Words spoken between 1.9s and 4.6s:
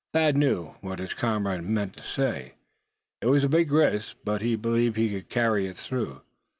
to say. It was a big risk, but he